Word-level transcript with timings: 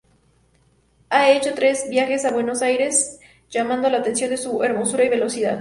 Ha 1.11 1.29
hecho 1.29 1.53
tres 1.53 1.85
viajes 1.87 2.25
a 2.25 2.31
Buenos 2.31 2.63
Aires, 2.63 3.19
llamando 3.51 3.87
la 3.87 3.99
atención 3.99 4.35
su 4.35 4.63
hermosura 4.63 5.03
y 5.03 5.09
velocidad. 5.09 5.49